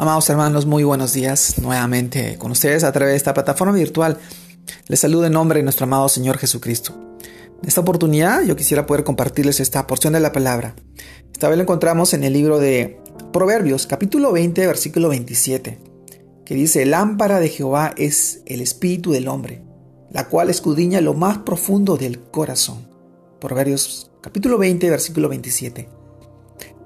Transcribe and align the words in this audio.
Amados 0.00 0.30
hermanos, 0.30 0.64
muy 0.64 0.84
buenos 0.84 1.12
días 1.12 1.58
nuevamente 1.60 2.38
con 2.38 2.52
ustedes 2.52 2.84
a 2.84 2.92
través 2.92 3.14
de 3.14 3.16
esta 3.16 3.34
plataforma 3.34 3.74
virtual. 3.74 4.16
Les 4.86 5.00
saludo 5.00 5.26
en 5.26 5.32
nombre 5.32 5.58
de 5.58 5.64
nuestro 5.64 5.86
amado 5.86 6.08
Señor 6.08 6.38
Jesucristo. 6.38 6.94
En 7.60 7.66
esta 7.66 7.80
oportunidad 7.80 8.44
yo 8.44 8.54
quisiera 8.54 8.86
poder 8.86 9.02
compartirles 9.02 9.58
esta 9.58 9.88
porción 9.88 10.12
de 10.12 10.20
la 10.20 10.30
palabra. 10.30 10.76
Esta 11.32 11.48
vez 11.48 11.56
la 11.56 11.64
encontramos 11.64 12.14
en 12.14 12.22
el 12.22 12.32
libro 12.32 12.60
de 12.60 13.00
Proverbios, 13.32 13.88
capítulo 13.88 14.30
20, 14.30 14.68
versículo 14.68 15.08
27, 15.08 15.80
que 16.44 16.54
dice, 16.54 16.86
Lámpara 16.86 17.40
de 17.40 17.48
Jehová 17.48 17.92
es 17.96 18.42
el 18.46 18.60
espíritu 18.60 19.10
del 19.10 19.26
hombre, 19.26 19.64
la 20.12 20.28
cual 20.28 20.48
escudriña 20.48 21.00
lo 21.00 21.14
más 21.14 21.38
profundo 21.38 21.96
del 21.96 22.20
corazón. 22.20 22.86
Proverbios, 23.40 24.12
capítulo 24.20 24.58
20, 24.58 24.90
versículo 24.90 25.28
27. 25.28 25.88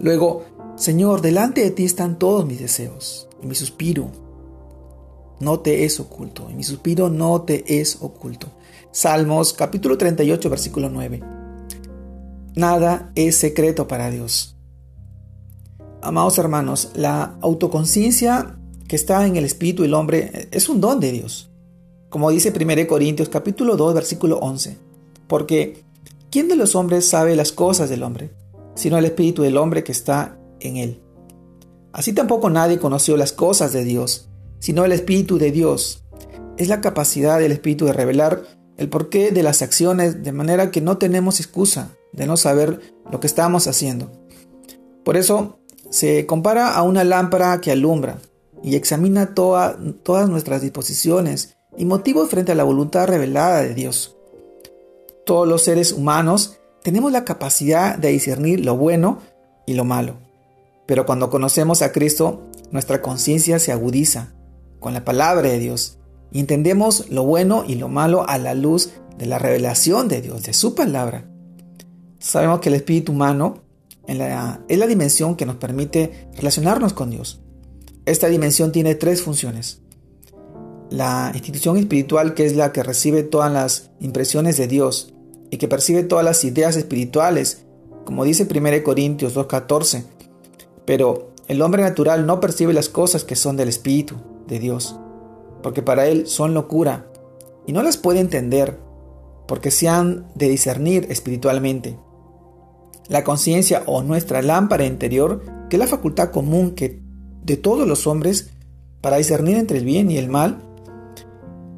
Luego, 0.00 0.46
Señor, 0.82 1.20
delante 1.20 1.60
de 1.60 1.70
ti 1.70 1.84
están 1.84 2.18
todos 2.18 2.44
mis 2.44 2.58
deseos 2.58 3.28
y 3.40 3.46
mi 3.46 3.54
suspiro 3.54 4.10
no 5.38 5.60
te 5.60 5.84
es 5.84 6.00
oculto, 6.00 6.48
y 6.50 6.54
mi 6.54 6.64
suspiro 6.64 7.08
no 7.08 7.42
te 7.42 7.80
es 7.80 7.98
oculto. 8.00 8.48
Salmos 8.90 9.52
capítulo 9.52 9.96
38, 9.96 10.50
versículo 10.50 10.90
9. 10.90 11.22
Nada 12.56 13.12
es 13.14 13.36
secreto 13.36 13.86
para 13.86 14.10
Dios. 14.10 14.56
Amados 16.00 16.36
hermanos, 16.38 16.90
la 16.96 17.36
autoconciencia 17.42 18.58
que 18.88 18.96
está 18.96 19.24
en 19.24 19.36
el 19.36 19.44
espíritu 19.44 19.82
del 19.82 19.94
hombre 19.94 20.48
es 20.50 20.68
un 20.68 20.80
don 20.80 20.98
de 20.98 21.12
Dios. 21.12 21.48
Como 22.08 22.28
dice 22.30 22.52
1 22.52 22.88
Corintios 22.88 23.28
capítulo 23.28 23.76
2, 23.76 23.94
versículo 23.94 24.38
11. 24.38 24.78
Porque 25.28 25.84
¿quién 26.32 26.48
de 26.48 26.56
los 26.56 26.74
hombres 26.74 27.06
sabe 27.06 27.36
las 27.36 27.52
cosas 27.52 27.88
del 27.88 28.02
hombre? 28.02 28.32
Sino 28.74 28.98
el 28.98 29.04
espíritu 29.04 29.42
del 29.42 29.58
hombre 29.58 29.84
que 29.84 29.92
está 29.92 30.38
en 30.62 30.76
él. 30.76 31.02
Así 31.92 32.12
tampoco 32.12 32.50
nadie 32.50 32.78
conoció 32.78 33.16
las 33.16 33.32
cosas 33.32 33.72
de 33.72 33.84
Dios, 33.84 34.30
sino 34.58 34.84
el 34.84 34.92
Espíritu 34.92 35.38
de 35.38 35.50
Dios. 35.50 36.04
Es 36.56 36.68
la 36.68 36.80
capacidad 36.80 37.38
del 37.38 37.52
Espíritu 37.52 37.86
de 37.86 37.92
revelar 37.92 38.42
el 38.76 38.88
porqué 38.88 39.30
de 39.30 39.42
las 39.42 39.62
acciones 39.62 40.22
de 40.22 40.32
manera 40.32 40.70
que 40.70 40.80
no 40.80 40.98
tenemos 40.98 41.40
excusa 41.40 41.90
de 42.12 42.26
no 42.26 42.36
saber 42.36 42.80
lo 43.10 43.20
que 43.20 43.26
estamos 43.26 43.66
haciendo. 43.66 44.10
Por 45.04 45.16
eso 45.16 45.58
se 45.90 46.26
compara 46.26 46.74
a 46.74 46.82
una 46.82 47.04
lámpara 47.04 47.60
que 47.60 47.70
alumbra 47.70 48.18
y 48.62 48.76
examina 48.76 49.34
todas 49.34 50.28
nuestras 50.28 50.62
disposiciones 50.62 51.56
y 51.76 51.84
motivos 51.84 52.30
frente 52.30 52.52
a 52.52 52.54
la 52.54 52.64
voluntad 52.64 53.06
revelada 53.08 53.62
de 53.62 53.74
Dios. 53.74 54.16
Todos 55.26 55.46
los 55.48 55.62
seres 55.62 55.92
humanos 55.92 56.58
tenemos 56.82 57.12
la 57.12 57.24
capacidad 57.24 57.96
de 57.96 58.08
discernir 58.08 58.64
lo 58.64 58.76
bueno 58.76 59.18
y 59.66 59.74
lo 59.74 59.84
malo. 59.84 60.16
Pero 60.92 61.06
cuando 61.06 61.30
conocemos 61.30 61.80
a 61.80 61.90
Cristo, 61.90 62.42
nuestra 62.70 63.00
conciencia 63.00 63.58
se 63.58 63.72
agudiza 63.72 64.34
con 64.78 64.92
la 64.92 65.06
palabra 65.06 65.48
de 65.48 65.58
Dios 65.58 65.96
y 66.30 66.38
entendemos 66.38 67.08
lo 67.08 67.24
bueno 67.24 67.64
y 67.66 67.76
lo 67.76 67.88
malo 67.88 68.28
a 68.28 68.36
la 68.36 68.52
luz 68.52 68.90
de 69.16 69.24
la 69.24 69.38
revelación 69.38 70.08
de 70.08 70.20
Dios, 70.20 70.42
de 70.42 70.52
su 70.52 70.74
palabra. 70.74 71.24
Sabemos 72.18 72.60
que 72.60 72.68
el 72.68 72.74
espíritu 72.74 73.12
humano 73.12 73.62
es 74.06 74.18
la 74.18 74.86
dimensión 74.86 75.34
que 75.34 75.46
nos 75.46 75.56
permite 75.56 76.28
relacionarnos 76.36 76.92
con 76.92 77.08
Dios. 77.08 77.40
Esta 78.04 78.28
dimensión 78.28 78.70
tiene 78.70 78.94
tres 78.94 79.22
funciones. 79.22 79.80
La 80.90 81.30
institución 81.32 81.78
espiritual, 81.78 82.34
que 82.34 82.44
es 82.44 82.54
la 82.54 82.70
que 82.72 82.82
recibe 82.82 83.22
todas 83.22 83.50
las 83.50 83.92
impresiones 83.98 84.58
de 84.58 84.68
Dios 84.68 85.14
y 85.50 85.56
que 85.56 85.68
percibe 85.68 86.02
todas 86.02 86.26
las 86.26 86.44
ideas 86.44 86.76
espirituales, 86.76 87.64
como 88.04 88.24
dice 88.24 88.46
1 88.46 88.82
Corintios 88.82 89.34
2.14, 89.34 90.04
pero 90.84 91.32
el 91.48 91.60
hombre 91.62 91.82
natural 91.82 92.26
no 92.26 92.40
percibe 92.40 92.72
las 92.72 92.88
cosas 92.88 93.24
que 93.24 93.36
son 93.36 93.56
del 93.56 93.68
Espíritu 93.68 94.16
de 94.46 94.58
Dios, 94.58 94.96
porque 95.62 95.82
para 95.82 96.06
él 96.06 96.26
son 96.26 96.54
locura, 96.54 97.06
y 97.66 97.72
no 97.72 97.82
las 97.82 97.96
puede 97.96 98.20
entender, 98.20 98.78
porque 99.46 99.70
se 99.70 99.88
han 99.88 100.26
de 100.34 100.48
discernir 100.48 101.06
espiritualmente. 101.10 101.98
La 103.08 103.24
conciencia 103.24 103.82
o 103.86 104.02
nuestra 104.02 104.42
lámpara 104.42 104.84
interior, 104.84 105.42
que 105.68 105.76
es 105.76 105.80
la 105.80 105.86
facultad 105.86 106.30
común 106.30 106.74
que 106.74 107.02
de 107.42 107.56
todos 107.56 107.86
los 107.86 108.06
hombres 108.06 108.50
para 109.00 109.16
discernir 109.16 109.56
entre 109.56 109.78
el 109.78 109.84
bien 109.84 110.10
y 110.10 110.18
el 110.18 110.28
mal, 110.28 110.62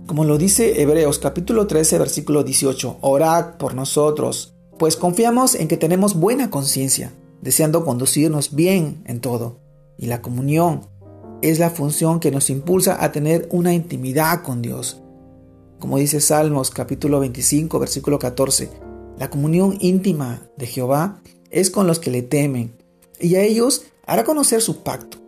como 0.07 0.25
lo 0.25 0.37
dice 0.37 0.83
Hebreos 0.83 1.19
capítulo 1.19 1.67
13 1.67 1.99
versículo 1.99 2.45
18, 2.45 2.99
orad 3.01 3.57
por 3.57 3.75
nosotros, 3.75 4.55
pues 4.79 4.97
confiamos 4.97 5.55
en 5.55 5.67
que 5.67 5.79
tenemos 5.79 6.15
buena 6.15 6.51
conciencia 6.51 7.13
deseando 7.45 7.85
conducirnos 7.85 8.55
bien 8.55 9.05
en 9.05 9.21
todo. 9.21 9.61
Y 9.99 10.07
la 10.07 10.23
comunión 10.23 10.89
es 11.43 11.59
la 11.59 11.69
función 11.69 12.19
que 12.19 12.31
nos 12.31 12.49
impulsa 12.49 13.05
a 13.05 13.13
tener 13.13 13.47
una 13.53 13.75
intimidad 13.75 14.43
con 14.43 14.63
Dios. 14.63 15.03
Como 15.79 15.99
dice 15.99 16.23
Salmos 16.23 16.71
capítulo 16.71 17.21
25 17.21 17.79
versículo 17.79 18.19
14, 18.19 18.71
la 19.19 19.29
comunión 19.29 19.77
íntima 19.81 20.49
de 20.57 20.67
Jehová 20.67 21.21
es 21.51 21.71
con 21.71 21.87
los 21.87 21.99
que 21.99 22.11
le 22.11 22.23
temen, 22.23 22.75
y 23.21 23.35
a 23.35 23.43
ellos 23.43 23.85
hará 24.07 24.25
conocer 24.25 24.63
su 24.63 24.83
pacto. 24.83 25.19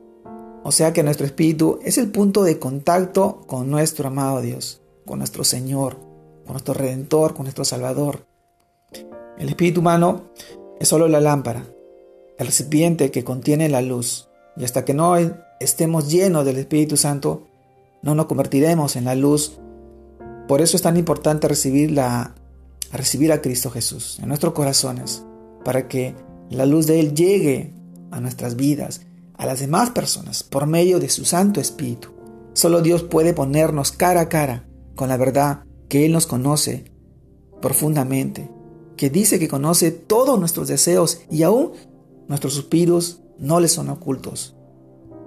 O 0.65 0.73
sea 0.73 0.95
que 0.95 1.03
nuestro 1.03 1.27
espíritu 1.27 1.79
es 1.85 1.99
el 1.99 2.11
punto 2.11 2.45
de 2.45 2.59
contacto 2.59 3.43
con 3.47 3.71
nuestro 3.71 4.09
amado 4.09 4.41
Dios, 4.41 4.81
con 5.05 5.19
nuestro 5.19 5.45
Señor, 5.45 5.99
con 6.45 6.53
nuestro 6.53 6.73
Redentor, 6.73 7.35
con 7.35 7.45
nuestro 7.45 7.67
Salvador. 7.67 8.27
El 9.39 9.51
espíritu 9.51 9.81
humano 9.81 10.31
es 10.81 10.89
solo 10.89 11.09
la 11.09 11.21
lámpara, 11.21 11.67
el 12.39 12.47
recipiente 12.47 13.11
que 13.11 13.25
contiene 13.25 13.69
la 13.69 13.83
luz. 13.83 14.29
Y 14.57 14.65
hasta 14.65 14.85
que 14.85 14.95
no 14.95 15.17
estemos 15.61 16.11
llenos 16.11 16.45
del 16.45 16.59
Espíritu 16.59 16.97
Santo, 16.97 17.47
no 18.03 18.15
nos 18.15 18.27
convertiremos 18.27 18.97
en 18.97 19.05
la 19.05 19.15
luz. 19.15 19.59
Por 20.49 20.61
eso 20.61 20.77
es 20.77 20.83
tan 20.83 20.97
importante 20.97 21.49
recibir, 21.49 21.91
la, 21.91 22.35
recibir 22.93 23.33
a 23.33 23.43
Cristo 23.43 23.71
Jesús 23.71 24.19
en 24.21 24.29
nuestros 24.29 24.53
corazones, 24.53 25.25
para 25.65 25.89
que 25.89 26.15
la 26.51 26.67
luz 26.67 26.87
de 26.87 27.01
Él 27.01 27.15
llegue 27.15 27.73
a 28.11 28.21
nuestras 28.21 28.57
vidas, 28.57 29.03
a 29.37 29.47
las 29.47 29.61
demás 29.61 29.91
personas, 29.91 30.43
por 30.43 30.67
medio 30.67 31.01
de 31.01 31.09
su 31.09 31.25
Santo 31.25 31.61
Espíritu. 31.61 32.11
Solo 32.53 32.81
Dios 32.81 33.03
puede 33.03 33.35
ponernos 33.35 33.93
cara 33.93 34.23
a 34.23 34.29
cara 34.29 34.67
con 34.95 35.09
la 35.09 35.17
verdad 35.17 35.65
que 35.89 36.07
Él 36.07 36.13
nos 36.13 36.27
conoce 36.27 36.85
profundamente, 37.61 38.51
que 38.97 39.11
dice 39.11 39.39
que 39.39 39.49
conoce 39.49 39.91
todos 39.91 40.39
nuestros 40.39 40.69
deseos 40.69 41.21
y 41.31 41.43
aún 41.43 41.73
Nuestros 42.29 42.55
suspiros 42.55 43.21
no 43.39 43.61
les 43.61 43.73
son 43.73 43.89
ocultos. 43.91 44.55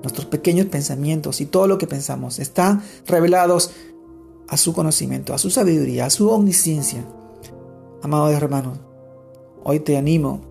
Nuestros 0.01 0.25
pequeños 0.25 0.67
pensamientos 0.67 1.41
y 1.41 1.45
todo 1.45 1.67
lo 1.67 1.77
que 1.77 1.87
pensamos 1.87 2.39
están 2.39 2.81
revelados 3.05 3.71
a 4.47 4.57
su 4.57 4.73
conocimiento, 4.73 5.33
a 5.33 5.37
su 5.37 5.49
sabiduría, 5.49 6.05
a 6.05 6.09
su 6.09 6.29
omnisciencia. 6.29 7.05
Amado 8.01 8.29
hermano, 8.29 8.73
hoy 9.63 9.79
te 9.79 9.97
animo 9.97 10.41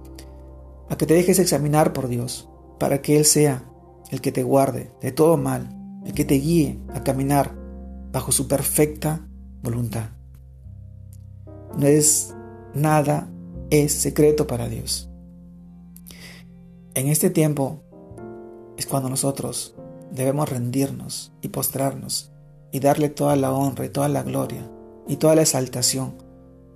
a 0.89 0.97
que 0.97 1.07
te 1.07 1.15
dejes 1.15 1.39
examinar 1.39 1.93
por 1.93 2.09
Dios, 2.09 2.49
para 2.79 3.03
que 3.03 3.17
Él 3.17 3.25
sea 3.25 3.65
el 4.11 4.21
que 4.21 4.33
te 4.33 4.43
guarde 4.43 4.91
de 5.01 5.13
todo 5.13 5.37
mal, 5.37 5.69
el 6.05 6.13
que 6.13 6.25
te 6.25 6.35
guíe 6.35 6.79
a 6.95 7.03
caminar 7.03 7.55
bajo 8.13 8.33
su 8.33 8.49
perfecta 8.49 9.27
voluntad. 9.63 10.11
No 11.77 11.87
es 11.87 12.35
nada, 12.75 13.29
es 13.71 13.93
secreto 13.93 14.47
para 14.47 14.69
Dios. 14.69 15.11
En 16.99 17.07
este 17.07 17.31
tiempo 17.31 17.79
es 18.77 18.87
cuando 18.87 19.09
nosotros 19.09 19.77
debemos 20.11 20.49
rendirnos 20.49 21.33
y 21.43 21.47
postrarnos 21.47 22.33
y 22.73 22.81
darle 22.81 23.09
toda 23.09 23.37
la 23.37 23.53
honra 23.53 23.87
y 23.87 23.89
toda 23.89 24.09
la 24.09 24.25
gloria 24.25 24.69
y 25.07 25.15
toda 25.15 25.37
la 25.37 25.43
exaltación 25.43 26.17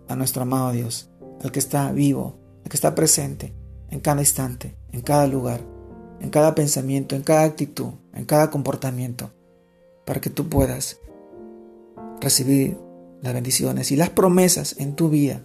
a 0.06 0.14
nuestro 0.14 0.42
amado 0.42 0.70
Dios, 0.70 1.10
al 1.42 1.50
que 1.50 1.58
está 1.58 1.90
vivo, 1.90 2.36
al 2.62 2.70
que 2.70 2.76
está 2.76 2.94
presente 2.94 3.52
en 3.90 3.98
cada 3.98 4.20
instante, 4.20 4.76
en 4.92 5.00
cada 5.00 5.26
lugar, 5.26 5.60
en 6.20 6.30
cada 6.30 6.54
pensamiento, 6.54 7.16
en 7.16 7.22
cada 7.22 7.42
actitud, 7.42 7.94
en 8.14 8.24
cada 8.24 8.48
comportamiento, 8.48 9.32
para 10.06 10.20
que 10.20 10.30
tú 10.30 10.48
puedas 10.48 11.00
recibir 12.20 12.78
las 13.22 13.34
bendiciones 13.34 13.90
y 13.90 13.96
las 13.96 14.10
promesas 14.10 14.76
en 14.78 14.94
tu 14.94 15.08
vida, 15.08 15.44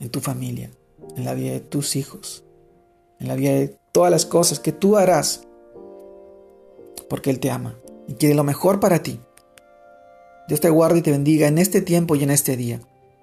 en 0.00 0.08
tu 0.08 0.20
familia, 0.20 0.70
en 1.14 1.26
la 1.26 1.34
vida 1.34 1.52
de 1.52 1.60
tus 1.60 1.94
hijos, 1.96 2.45
en 3.18 3.28
la 3.28 3.34
vida 3.34 3.52
de 3.52 3.76
todas 3.92 4.10
las 4.10 4.26
cosas 4.26 4.60
que 4.60 4.72
tú 4.72 4.96
harás, 4.96 5.46
porque 7.08 7.30
Él 7.30 7.40
te 7.40 7.50
ama 7.50 7.76
y 8.08 8.14
quiere 8.14 8.34
lo 8.34 8.44
mejor 8.44 8.80
para 8.80 9.02
ti. 9.02 9.20
Dios 10.48 10.60
te 10.60 10.70
guarde 10.70 10.98
y 10.98 11.02
te 11.02 11.10
bendiga 11.10 11.48
en 11.48 11.58
este 11.58 11.82
tiempo 11.82 12.14
y 12.14 12.22
en 12.22 12.30
este 12.30 12.56
día, 12.56 12.80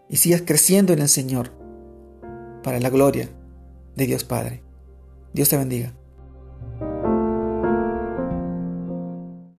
y 0.09 0.17
sigas 0.17 0.41
creciendo 0.45 0.93
en 0.93 0.99
el 0.99 1.09
Señor, 1.09 1.51
para 2.63 2.79
la 2.79 2.89
gloria 2.89 3.29
de 3.95 4.05
Dios 4.05 4.23
Padre. 4.23 4.61
Dios 5.33 5.49
te 5.49 5.57
bendiga. 5.57 5.93